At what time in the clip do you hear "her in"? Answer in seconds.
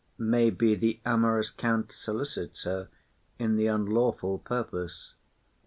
2.63-3.55